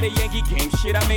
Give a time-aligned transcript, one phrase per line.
[0.00, 0.29] daddy ain't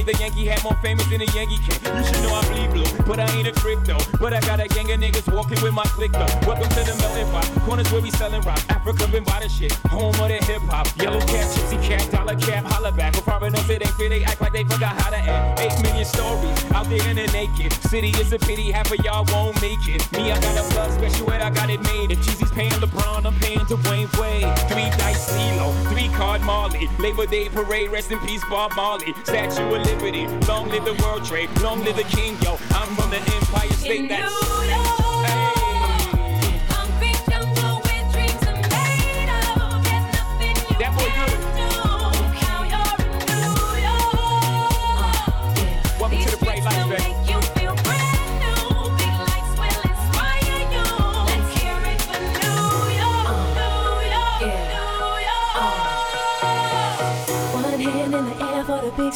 [0.03, 1.80] from the Yankee hat more famous than the Yankee king.
[1.96, 3.98] You should know I bleed blue, but I ain't a crypto.
[4.20, 6.27] But I got a gang of niggas walking with my click though.
[6.48, 7.46] Welcome to the melting pot.
[7.65, 8.60] Corners where we selling rock.
[8.70, 9.72] Africa been by the shit.
[9.94, 10.88] Home of the hip hop.
[10.98, 13.13] Yellow cap, gypsy cap, dollar cap, holla back.
[13.13, 14.10] But far enough it ain't fit.
[14.10, 15.60] They act like they forgot how to act.
[15.62, 18.10] Eight million stories out there in the naked city.
[18.20, 20.01] is a pity half of y'all won't make it.
[20.13, 22.12] Me, I got a blood special and I got it made.
[22.12, 24.50] If Jeezy's paying LeBron, I'm paying Dwyane Wade.
[24.70, 26.89] Three dice CeeLo, three card Marley.
[27.00, 29.12] Labor Day parade, rest in peace Bob Marley.
[29.24, 32.58] Statue of Liberty, long live the World Trade, long live the King, yo.
[32.72, 34.10] I'm from the Empire State.
[34.10, 35.03] That's big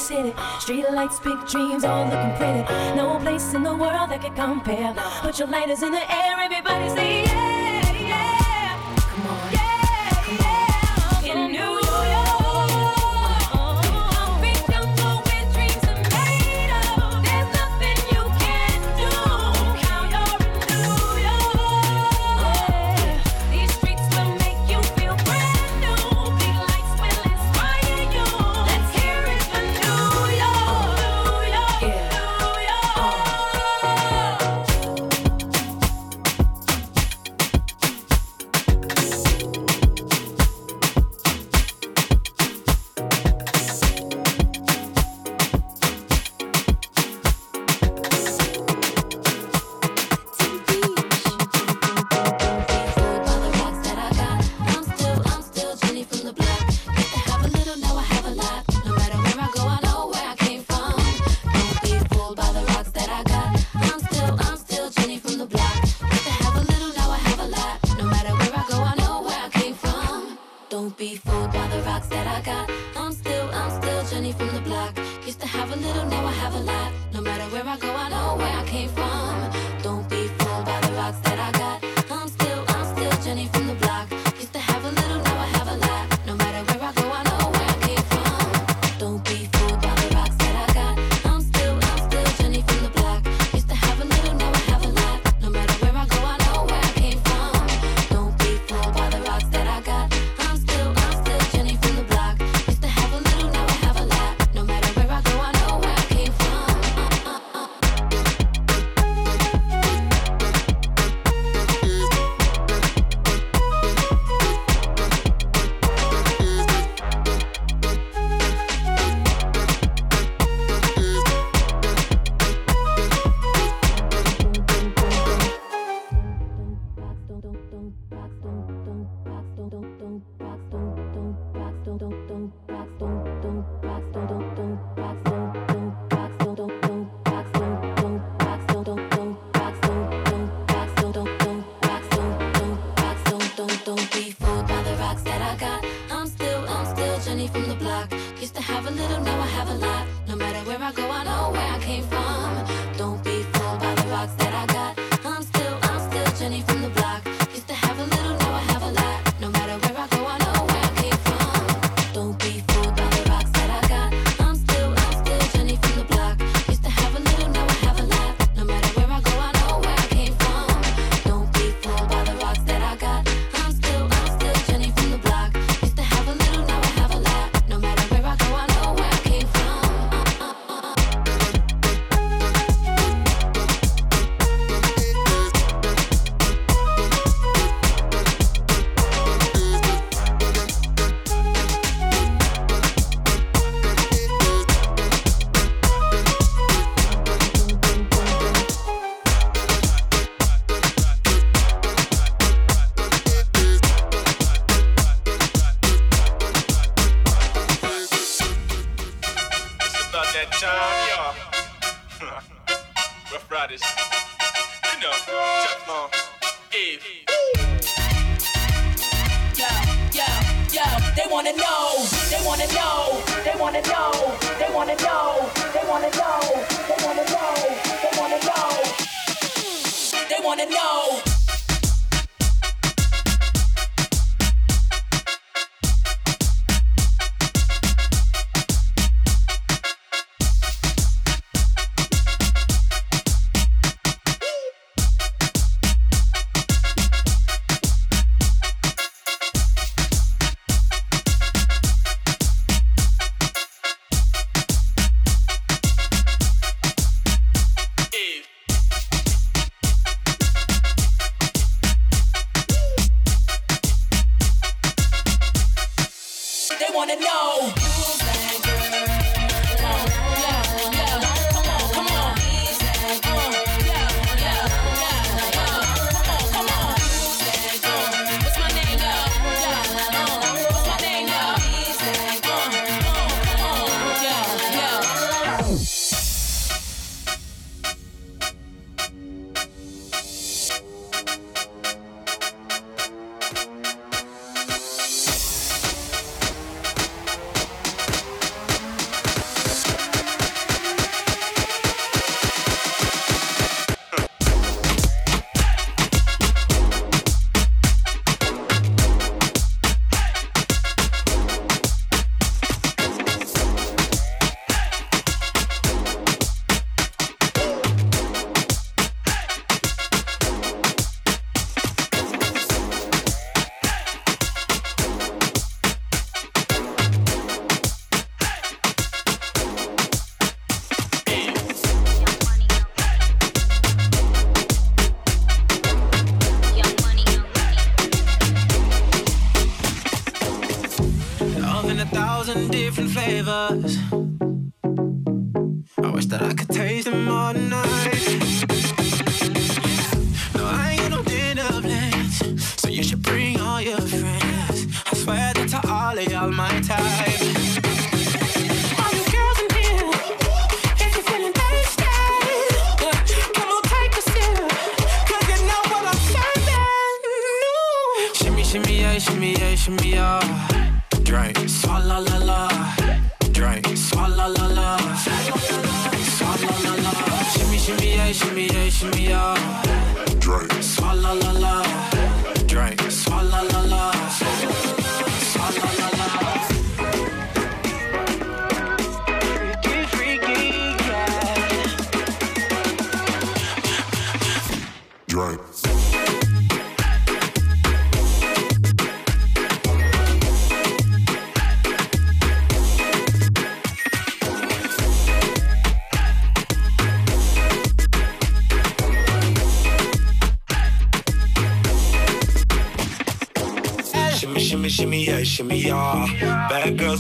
[0.07, 0.33] city.
[0.59, 2.63] Street lights, big dreams, all looking pretty.
[2.95, 4.93] No place in the world that can compare.
[5.21, 7.56] Put your lighters in the air, everybody say yeah.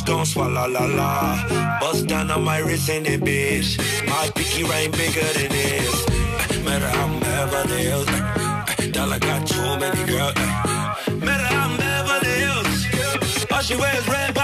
[0.07, 1.79] don't swallow la la.
[1.81, 3.77] Bust down on my wrist in the bitch.
[4.07, 5.95] My pinky ring bigger than this.
[6.63, 8.07] Matter I'm Beverly Hills.
[8.93, 10.33] Dollar got too many girls.
[11.27, 13.51] Matter I'm Beverly Hills.
[13.51, 14.36] All she wears red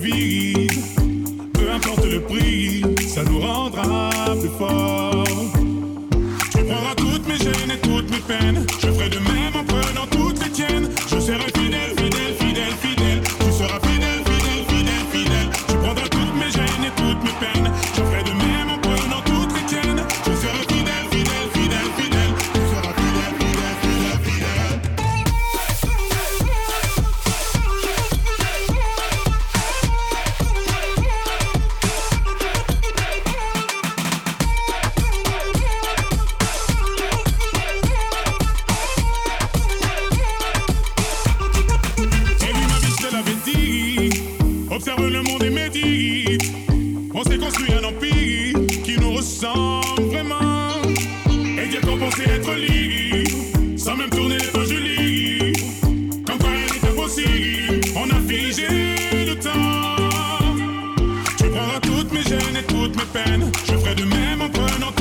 [0.00, 0.35] vie.
[63.66, 64.95] Je ferai de même en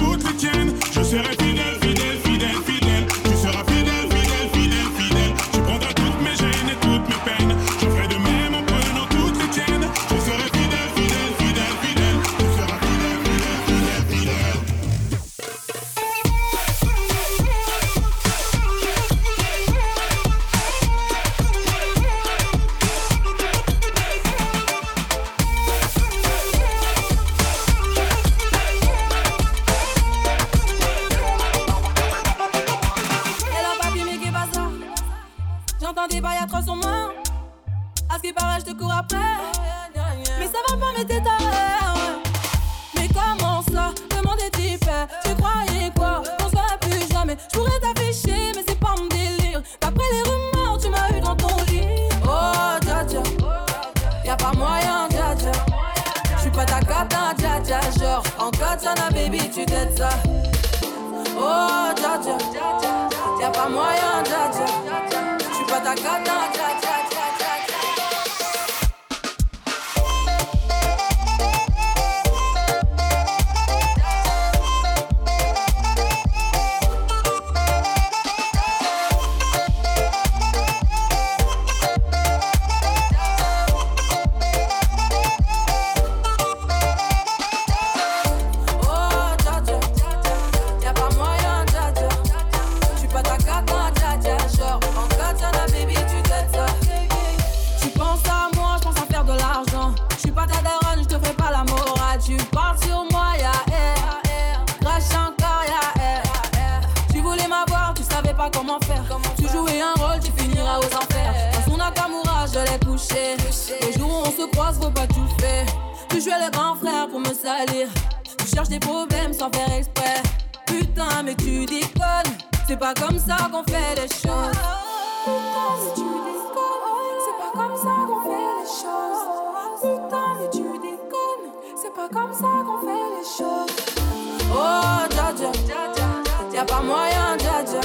[136.67, 137.81] Pas moyen, dja dja.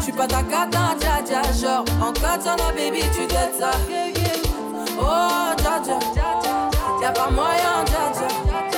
[0.00, 1.42] J'suis pas ta cata, dja dja.
[1.52, 3.70] Genre, en katana, baby, tu dettes ça.
[5.00, 5.98] Oh, dja dja.
[7.02, 8.77] Y'a pas moyen, dja dja.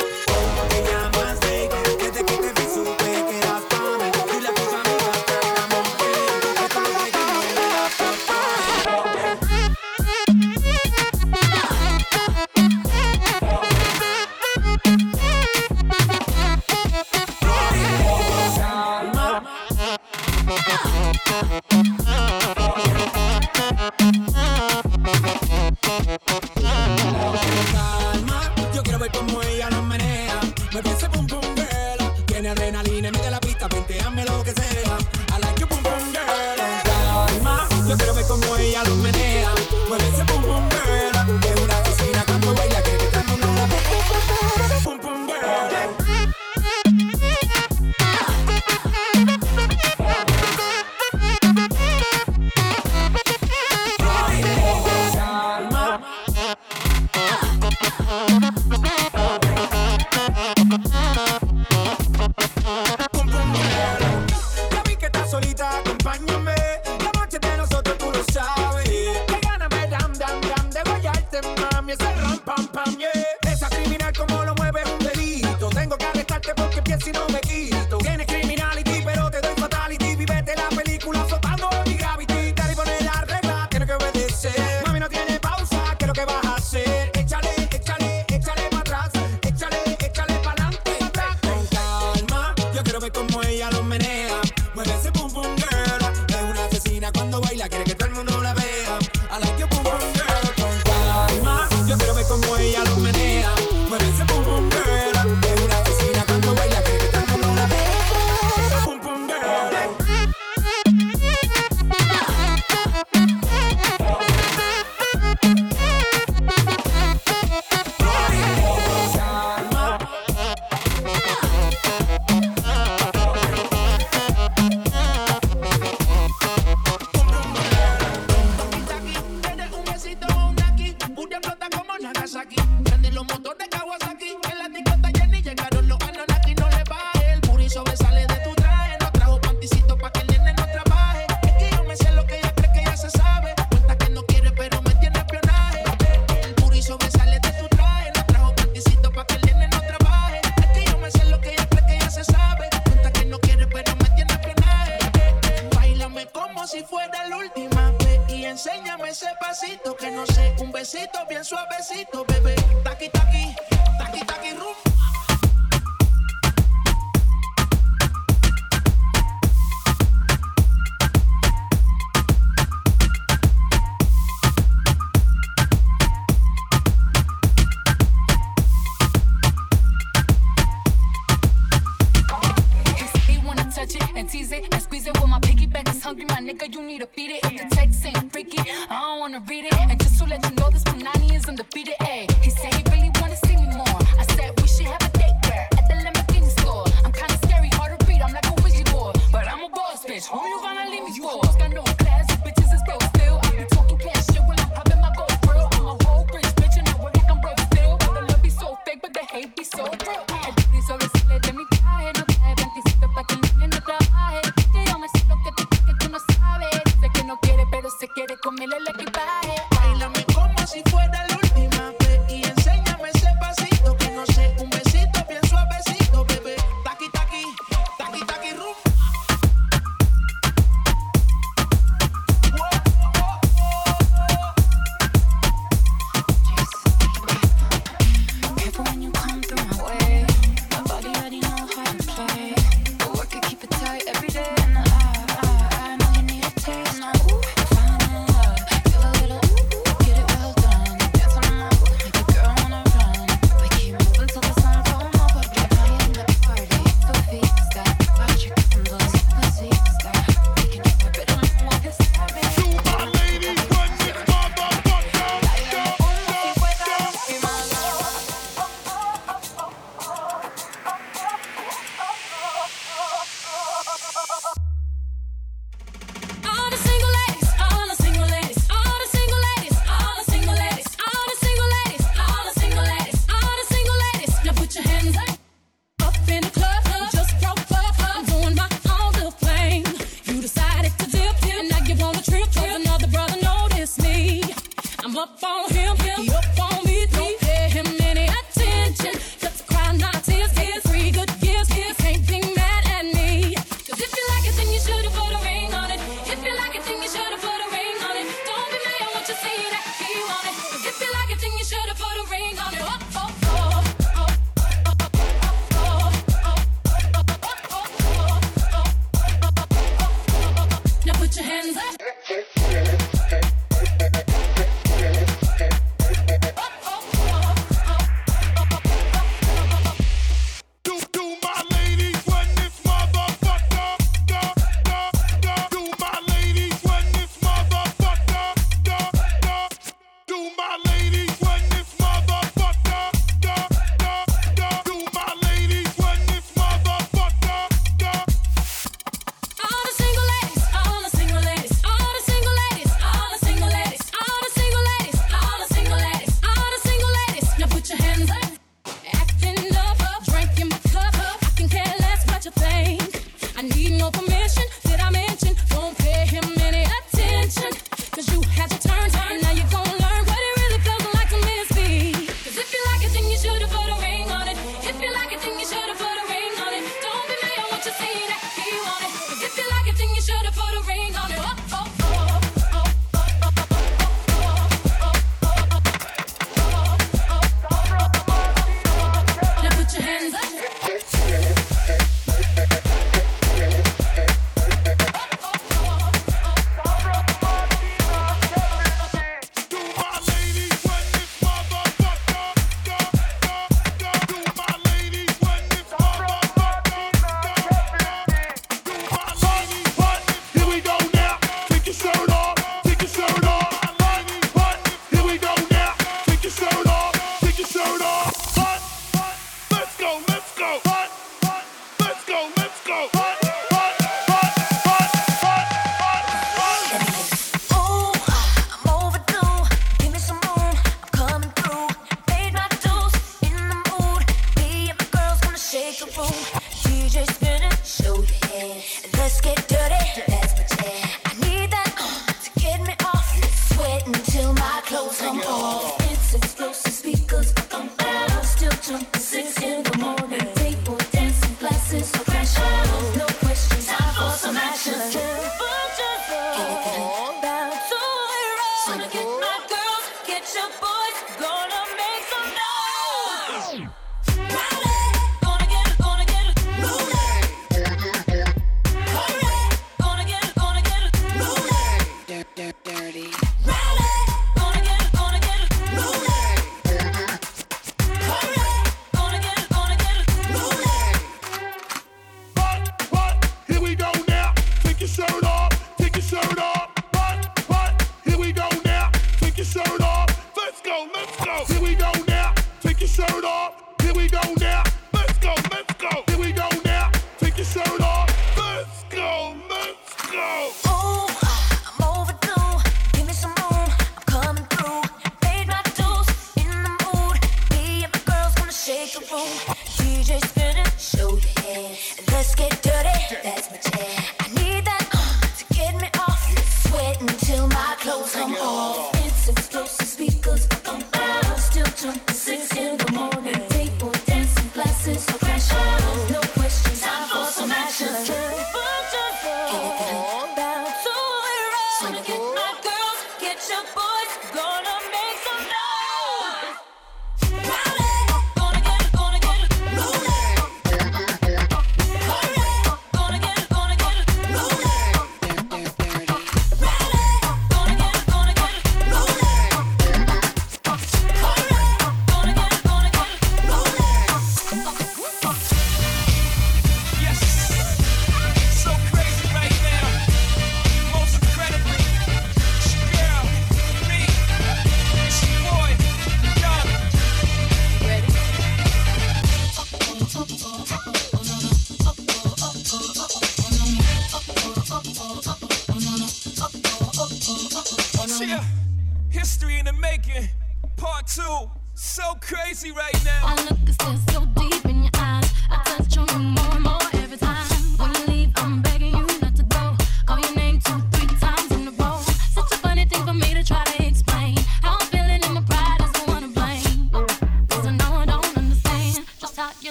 [93.61, 94.20] Ella lo menea.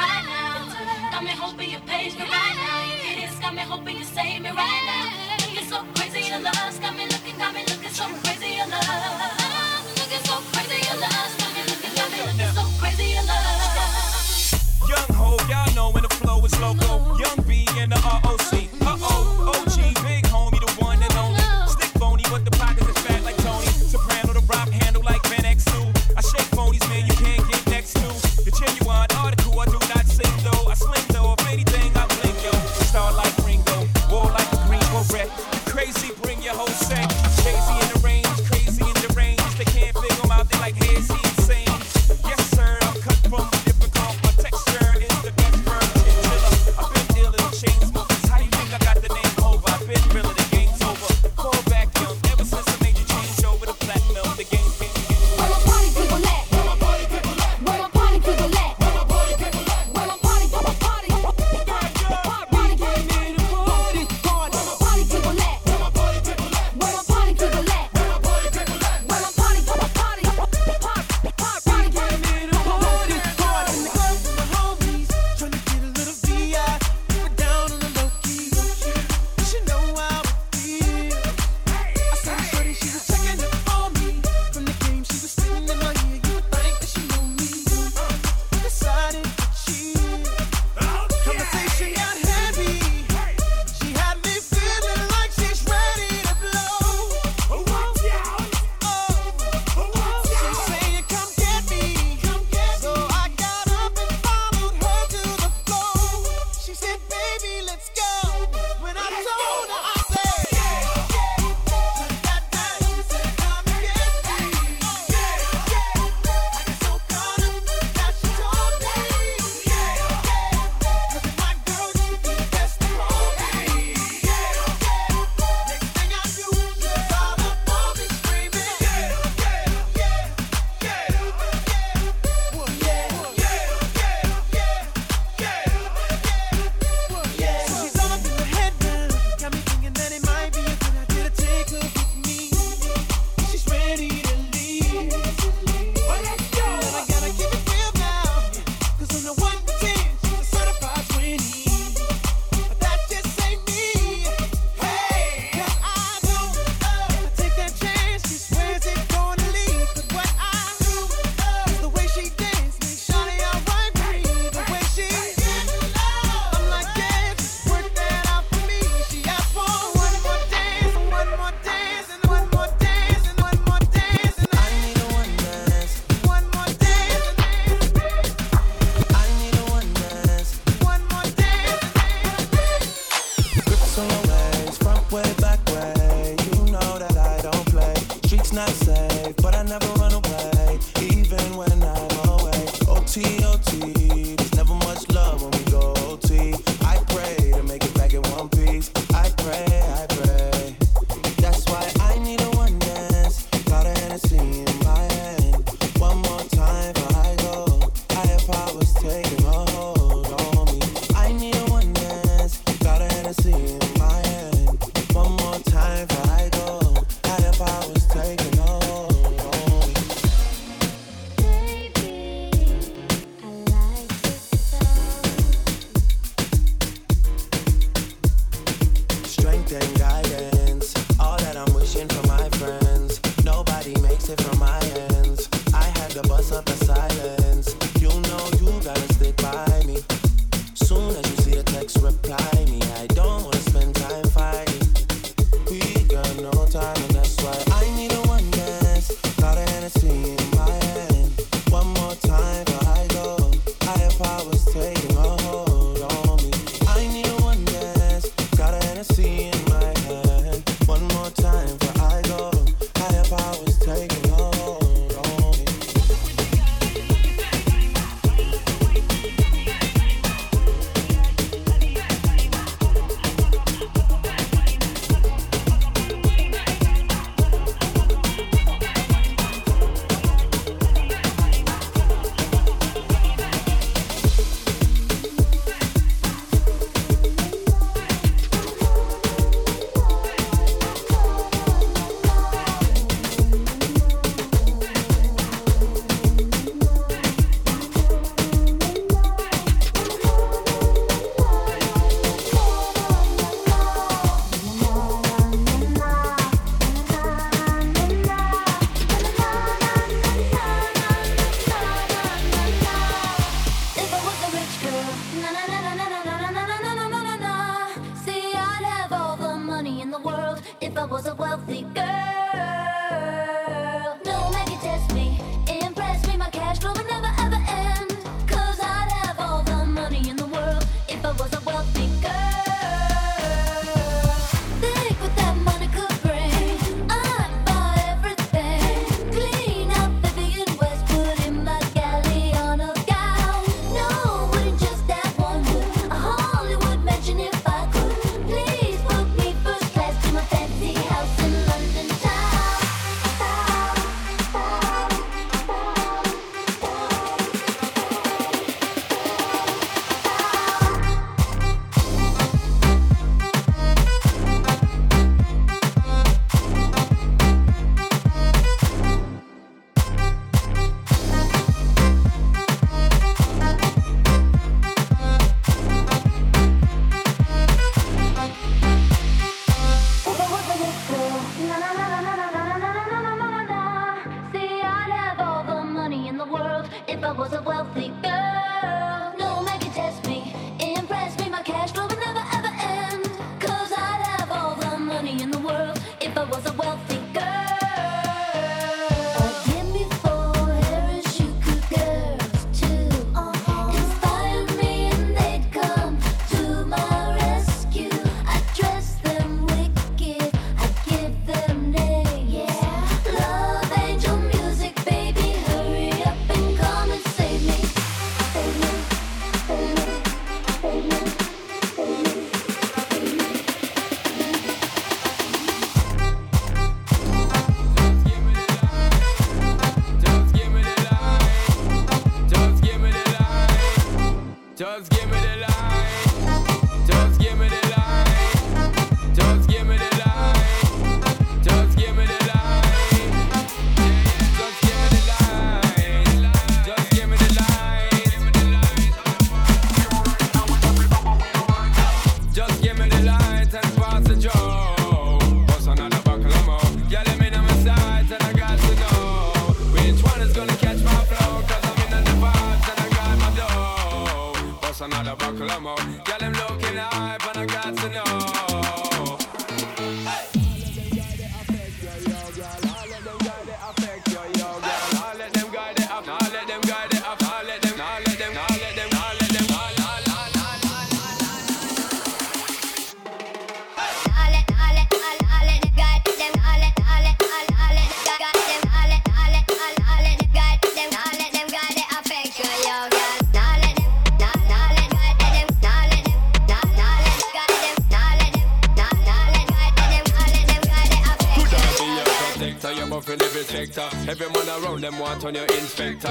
[0.00, 1.12] right now.
[1.12, 2.78] Got me hoping you page me right now.
[3.20, 5.06] You got me hoping you save me right now.
[5.70, 9.50] So crazy, your love's got me looking, got me looking so crazy, your love.
[14.88, 17.16] Young ho, y'all know when the flow is loco.
[17.18, 18.69] Young B in the ROC.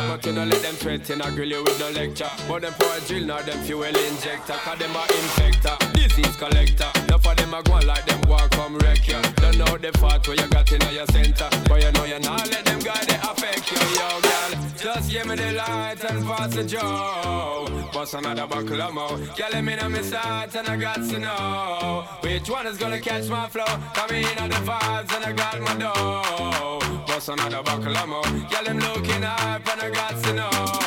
[0.09, 2.31] But you know let them threaten, I grill you with no lecture.
[2.47, 4.53] But them for a drill, now them fuel injector.
[4.53, 6.89] Cause them a infector, disease collector.
[7.03, 9.21] Enough of them a go like them walk come wreck you.
[9.35, 11.47] Don't know the fault where you got in your center.
[11.69, 14.51] But you know you not let them guys they affect you, yo, girl.
[14.81, 17.67] Just give me the light and pass the joe.
[17.93, 19.15] Bust another buckle of more.
[19.37, 22.07] Girl, let me know my sight and I got to know.
[22.21, 23.63] Which one is gonna catch my flow?
[23.93, 26.78] Come in on the vibes and I got my dough.
[27.19, 28.23] Bust another buckle of more.
[28.23, 30.78] Girl, I'm looking up and I got to know.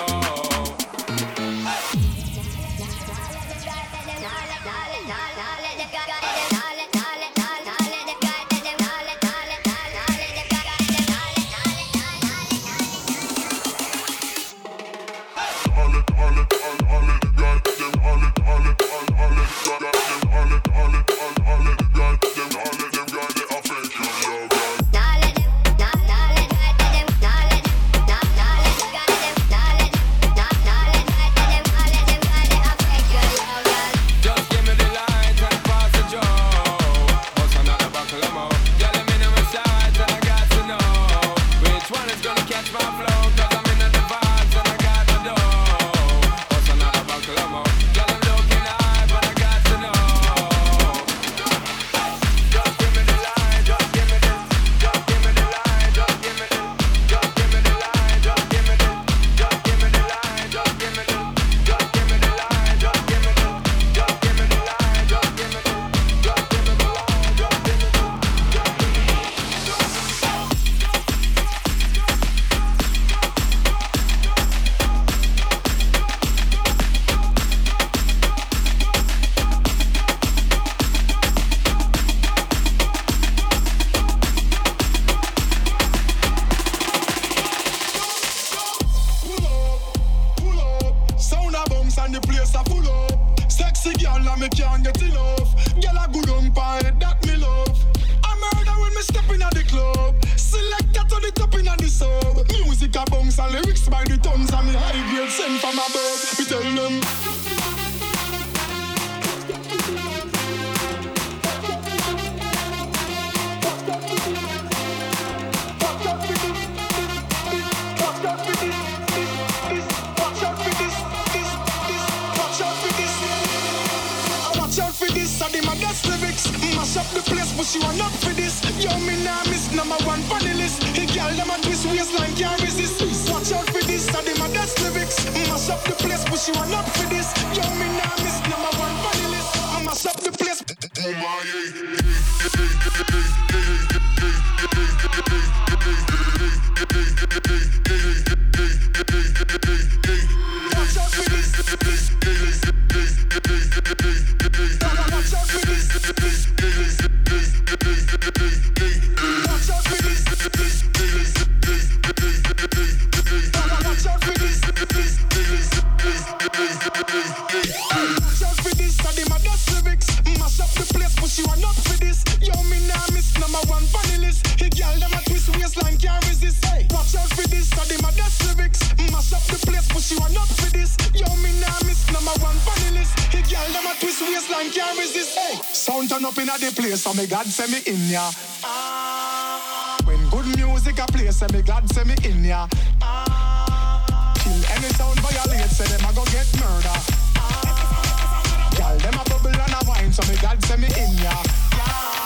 [186.32, 188.30] up in a the place, so me God send me in ya.
[188.64, 189.98] Ah.
[190.04, 192.66] When good music a play, so me God send me in ya.
[193.02, 194.32] Ah.
[194.38, 196.98] Kill any sound violate, so them a go get murder.
[197.36, 198.70] Ah.
[198.76, 201.34] Girl, them a bubble and a wine, so me God send me in ya.
[201.76, 202.21] Yeah.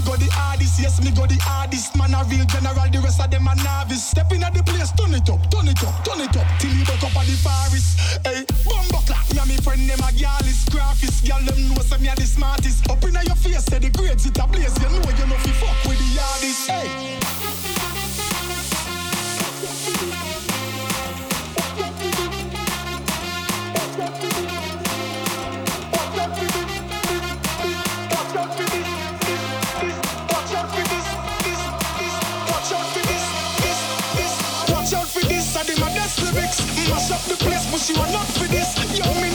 [0.00, 1.92] Me go the hardest, yes, me go the hardest.
[1.94, 4.00] Man a real general, the rest of them a novice.
[4.00, 6.48] Stepping at the place, turn it up, turn it up, turn it up.
[6.56, 8.00] Till you buck up at the forest.
[8.24, 9.28] Hey, bumbo clap.
[9.28, 11.20] Me and me friend them a gyal is graphist.
[11.28, 12.88] Gyal them know some me a the smartest.
[12.88, 14.72] Up inna your face, say the grades it a blaze.
[14.80, 16.70] You know you know fi fuck with the hardest.
[16.70, 17.39] Hey.
[37.28, 39.29] Watch not for this.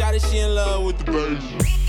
[0.00, 1.79] Shawty, she in love with the bass.